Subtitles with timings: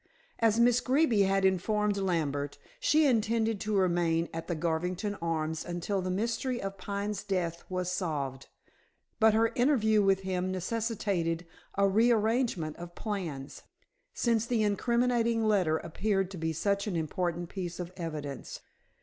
[0.39, 6.01] As Miss Greeby had informed Lambert, she intended to remain at the Garvington Arms until
[6.01, 8.47] the mystery of Pine's death was solved.
[9.19, 11.45] But her interview with him necessitated
[11.77, 13.61] a rearrangement of plans,
[14.11, 18.59] since the incriminating letter appeared to be such an important piece of evidence.